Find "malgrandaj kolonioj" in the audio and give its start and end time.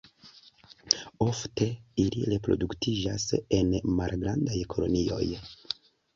4.01-5.31